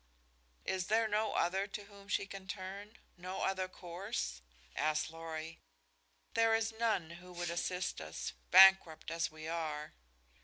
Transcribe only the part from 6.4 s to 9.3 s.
is none who would assist us, bankrupt as